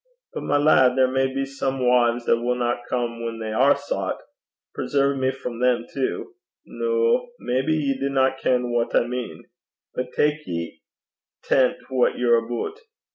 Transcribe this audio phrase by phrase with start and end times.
[0.33, 4.17] 'But, my lad, there may be some wives that winna come whan they are soucht.
[4.73, 6.33] Preserve me frae them too!
[6.65, 9.43] Noo, maybe ye dinna ken what I mean
[9.93, 10.81] but tak ye
[11.43, 12.79] tent what ye're aboot.